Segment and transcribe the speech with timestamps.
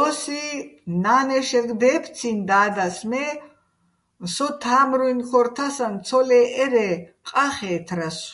[0.00, 0.42] ო́სი
[1.02, 3.24] ნანეშეგო̆ დე́ფციჼ და́დას, მე
[4.34, 6.88] სო თამრუჲნ ქორ თასაჼ ცო ლე́ჸერ-ე
[7.28, 8.32] ყახე́თრასო̆.